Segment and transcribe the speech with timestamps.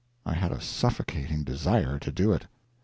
[0.25, 2.47] I had a suffocating desire to do it.